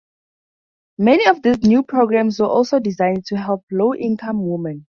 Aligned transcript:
Many 0.97 1.27
of 1.27 1.43
these 1.43 1.61
new 1.61 1.83
programs 1.83 2.39
were 2.39 2.47
also 2.47 2.79
designed 2.79 3.27
to 3.27 3.35
help 3.37 3.63
low-income 3.69 4.43
women. 4.47 4.87